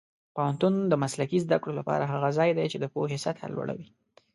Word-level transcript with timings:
پوهنتون 0.35 0.73
د 0.91 0.93
مسلکي 1.03 1.37
زده 1.45 1.57
کړو 1.61 1.73
لپاره 1.79 2.03
هغه 2.13 2.29
ځای 2.37 2.49
دی 2.57 2.65
چې 2.71 2.77
د 2.79 2.85
پوهې 2.93 3.17
سطح 3.25 3.41
لوړوي. 3.53 3.87